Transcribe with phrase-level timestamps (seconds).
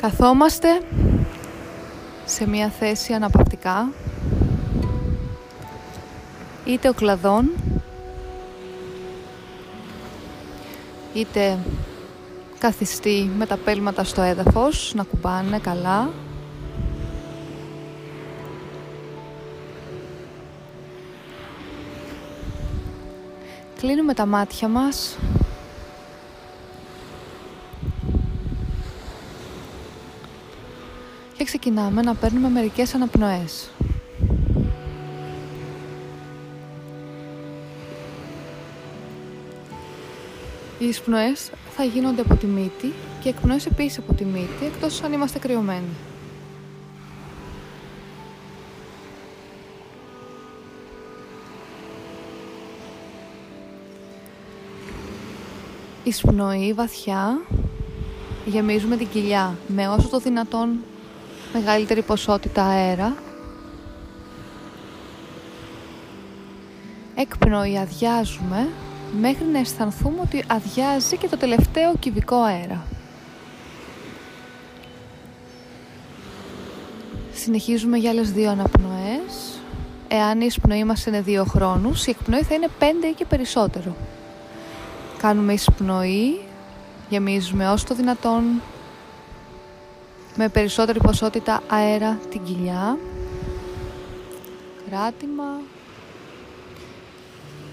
[0.00, 0.68] Καθόμαστε
[2.24, 3.92] σε μια θέση αναπαυτικά
[6.64, 7.50] είτε ο κλαδόν
[11.14, 11.58] είτε
[12.58, 16.10] καθιστεί με τα πέλματα στο έδαφος να κουμπάνε καλά.
[23.80, 25.18] Κλείνουμε τα μάτια μας
[31.38, 33.70] και ξεκινάμε να παίρνουμε μερικές αναπνοές.
[40.78, 42.92] Οι εισπνοές θα γίνονται από τη μύτη
[43.22, 45.96] και εκπνοές επίσης από τη μύτη, εκτός αν είμαστε κρυωμένοι.
[56.04, 57.40] Εισπνοή βαθιά,
[58.46, 60.78] γεμίζουμε την κοιλιά με όσο το δυνατόν
[61.52, 63.14] μεγαλύτερη ποσότητα αέρα.
[67.14, 68.68] Εκπνοή αδειάζουμε
[69.20, 72.84] μέχρι να αισθανθούμε ότι αδειάζει και το τελευταίο κυβικό αέρα.
[77.32, 79.60] Συνεχίζουμε για άλλες δύο αναπνοές.
[80.08, 83.96] Εάν η εισπνοή μας είναι δύο χρόνους, η εκπνοή θα είναι πέντε ή και περισσότερο.
[85.18, 86.40] Κάνουμε εισπνοή,
[87.08, 88.42] γεμίζουμε όσο το δυνατόν
[90.40, 92.98] με περισσότερη ποσότητα αέρα την κοιλιά.
[94.90, 95.60] Κράτημα.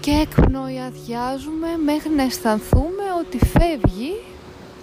[0.00, 4.12] Και εκπνοή αδειάζουμε μέχρι να αισθανθούμε ότι φεύγει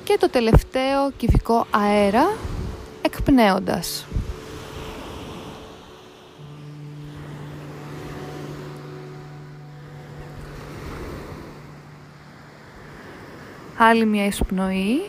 [0.04, 2.38] και το τελευταίο κυβικό αέρα
[3.02, 4.06] εκπνέοντας.
[13.78, 15.02] Άλλη μια εισπνοή.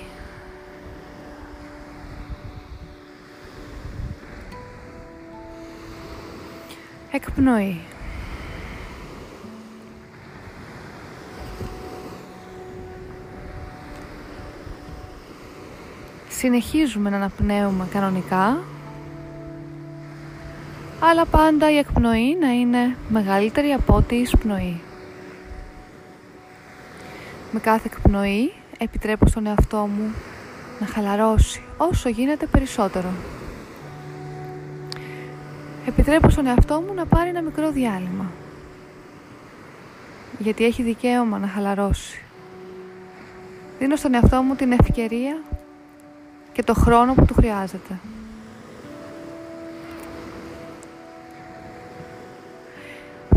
[7.15, 7.81] Εκπνοή.
[16.29, 18.59] Συνεχίζουμε να αναπνέουμε κανονικά,
[21.01, 24.81] αλλά πάντα η εκπνοή να είναι μεγαλύτερη από ό,τι η εισπνοή.
[27.51, 30.15] Με κάθε εκπνοή επιτρέπω στον εαυτό μου
[30.81, 33.09] να χαλαρώσει όσο γίνεται περισσότερο.
[35.87, 38.31] Επιτρέπω στον εαυτό μου να πάρει ένα μικρό διάλειμμα.
[40.39, 42.23] Γιατί έχει δικαίωμα να χαλαρώσει.
[43.79, 45.41] Δίνω στον εαυτό μου την ευκαιρία
[46.53, 47.99] και το χρόνο που του χρειάζεται.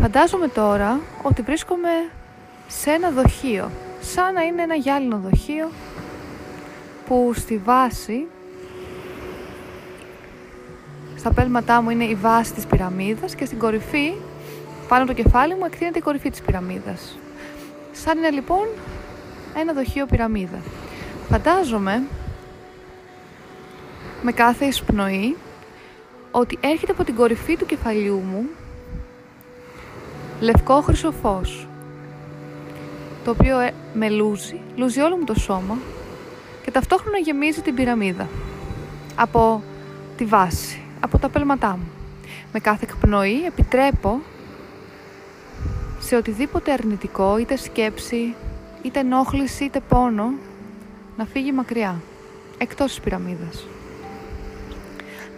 [0.00, 1.90] Φαντάζομαι τώρα ότι βρίσκομαι
[2.68, 3.70] σε ένα δοχείο
[4.00, 5.70] σαν να είναι ένα γυάλινο δοχείο
[7.06, 8.26] που στη βάση
[11.28, 14.12] στα πέλματά μου είναι η βάση της πυραμίδας και στην κορυφή
[14.88, 17.18] πάνω το κεφάλι μου εκτείνεται η κορυφή της πυραμίδας.
[17.92, 18.66] Σαν είναι λοιπόν
[19.56, 20.58] ένα δοχείο πυραμίδα.
[21.28, 22.02] Φαντάζομαι
[24.22, 25.36] με κάθε εισπνοή
[26.30, 28.44] ότι έρχεται από την κορυφή του κεφαλιού μου
[30.40, 31.68] λευκό χρυσό φως
[33.24, 35.78] το οποίο ε, με λούζει, λούζει όλο μου το σώμα
[36.64, 38.28] και ταυτόχρονα γεμίζει την πυραμίδα
[39.16, 39.62] από
[40.16, 41.88] τη βάση, από τα πέλματά μου.
[42.52, 44.20] Με κάθε εκπνοή επιτρέπω
[45.98, 48.34] σε οτιδήποτε αρνητικό, είτε σκέψη,
[48.82, 50.32] είτε ενόχληση, είτε πόνο,
[51.16, 52.00] να φύγει μακριά,
[52.58, 53.66] εκτός της πυραμίδας.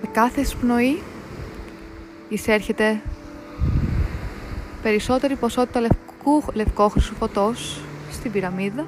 [0.03, 1.03] Με κάθε εισπνοή
[2.29, 3.01] εισέρχεται
[4.83, 8.87] περισσότερη ποσότητα λευκού λευκόχρυσου φωτός στην πυραμίδα.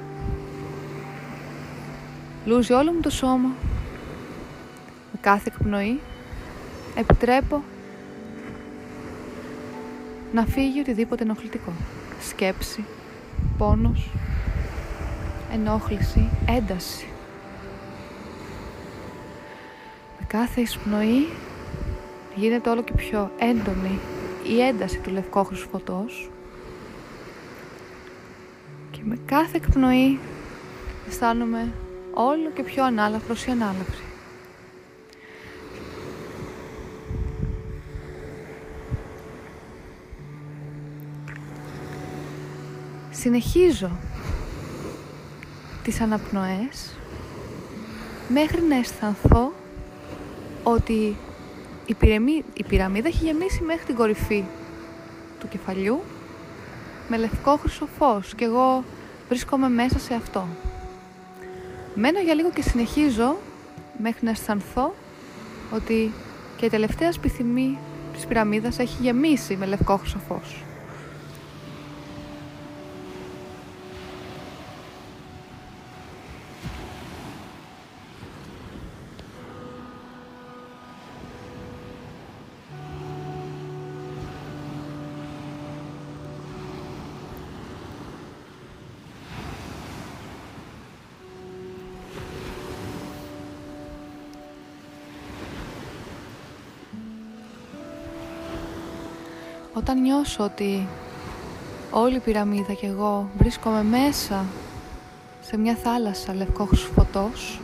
[2.45, 3.49] Λούζει όλο μου το σώμα.
[5.11, 5.99] Με κάθε εκπνοή
[6.95, 7.63] επιτρέπω
[10.33, 11.71] να φύγει οτιδήποτε ενοχλητικό.
[12.21, 12.85] Σκέψη,
[13.57, 14.09] πόνος,
[15.53, 17.07] ενόχληση, ένταση.
[20.19, 21.27] Με κάθε εισπνοή
[22.35, 23.99] γίνεται όλο και πιο έντονη
[24.47, 26.27] η ένταση του λευκόχρυσου φωτός
[29.05, 30.19] με κάθε εκπνοή
[31.07, 31.71] αισθάνομαι
[32.13, 34.03] όλο και πιο ανάλαφρος ή ανάλαφρη.
[43.23, 43.91] Συνεχίζω
[45.83, 46.95] τις αναπνοές
[48.27, 49.53] μέχρι να αισθανθώ
[50.63, 51.15] ότι
[51.85, 51.95] η,
[52.53, 54.43] η πυραμίδα έχει γεμίσει μέχρι την κορυφή
[55.39, 56.01] του κεφαλιού
[57.07, 58.83] με λευκό χρυσό φως και εγώ
[59.29, 60.47] βρίσκομαι μέσα σε αυτό.
[61.95, 63.37] Μένω για λίγο και συνεχίζω
[64.01, 64.93] μέχρι να αισθανθώ
[65.73, 66.11] ότι
[66.57, 67.77] και η τελευταία σπιθυμή
[68.13, 70.63] της πυραμίδας έχει γεμίσει με λευκό χρυσοφός.
[99.75, 100.87] Όταν νιώσω ότι
[101.91, 104.45] όλη η πυραμίδα και εγώ βρίσκομαι μέσα
[105.41, 107.59] σε μια θάλασσα λευκός φωτός,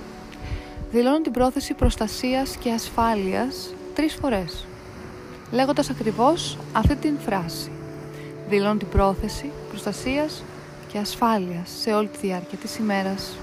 [0.92, 4.66] δηλώνω την πρόθεση προστασίας και ασφάλειας τρεις φορές,
[5.52, 7.72] λέγοντας ακριβώς αυτή την φράση.
[8.50, 10.44] Δηλώνω την πρόθεση προστασίας
[10.92, 13.38] και ασφάλειας σε όλη τη διάρκεια της ημέρας.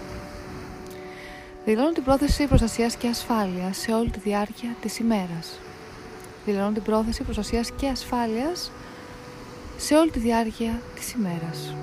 [1.64, 5.58] Δηλώνω την πρόθεση προστασίας και ασφάλειας σε όλη τη διάρκεια της ημέρας
[6.46, 8.70] δηλώνουν την πρόθεση προστασίας και ασφάλειας
[9.76, 11.74] σε όλη τη διάρκεια της ημέρας.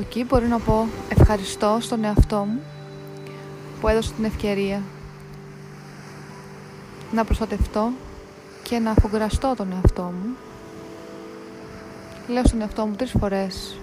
[0.00, 2.60] Εκεί μπορεί να πω ευχαριστώ στον εαυτό μου
[3.80, 4.82] που έδωσε την ευκαιρία
[7.12, 7.90] να προστατευτώ
[8.62, 10.36] και να αφογκραστώ τον εαυτό μου.
[12.28, 13.78] Λέω στον εαυτό μου τρεις φορές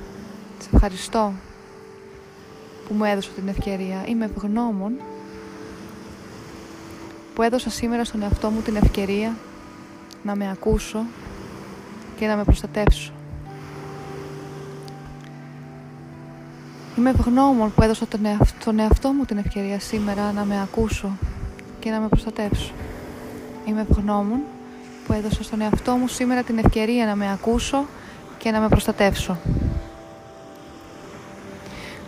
[0.60, 1.34] σε ευχαριστώ
[2.88, 4.04] που μου έδωσε την ευκαιρία.
[4.08, 4.94] Είμαι ευγνώμων
[7.36, 9.36] που έδωσα σήμερα στον εαυτό μου την ευκαιρία
[10.24, 11.00] να με ακούσω
[12.18, 13.12] και να με προστατεύσω.
[16.98, 18.22] Είμαι ευγνώμων που έδωσα τον,
[18.64, 21.18] τον εαυτό μου την ευκαιρία σήμερα να με ακούσω
[21.80, 22.72] και να με προστατεύσω.
[23.66, 24.40] Είμαι ευγνώμων
[25.06, 27.86] που έδωσα στον εαυτό μου σήμερα την ευκαιρία να με ακούσω
[28.38, 29.38] και να με προστατεύσω.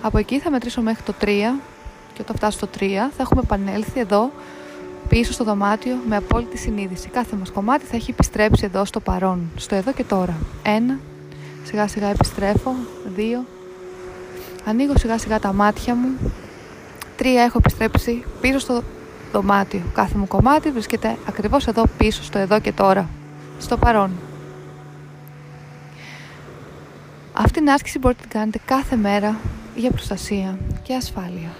[0.02, 1.26] Από εκεί θα μετρήσω μέχρι το 3
[2.14, 4.32] και όταν φτάσω στο 3 θα έχουμε επανέλθει εδώ
[5.08, 7.10] πίσω στο δωμάτιο με απόλυτη συνείδηση.
[7.10, 10.38] Κάθε μας κομμάτι θα έχει επιστρέψει εδώ στο παρόν, στο εδώ και τώρα.
[10.64, 11.00] Ένα,
[11.64, 12.74] σιγά σιγά επιστρέφω.
[13.16, 13.46] Δύο,
[14.66, 16.32] ανοίγω σιγά σιγά τα μάτια μου.
[17.18, 18.82] Τρία, έχω επιστρέψει πίσω στο
[19.32, 19.82] δωμάτιο.
[19.94, 23.10] Κάθε μου κομμάτι βρίσκεται ακριβώς εδώ πίσω, στο εδώ και τώρα,
[23.60, 24.12] στο παρόν.
[27.34, 29.36] Αυτή την άσκηση μπορείτε να την κάνετε κάθε μέρα
[29.78, 31.56] για προστασία και ασφάλεια.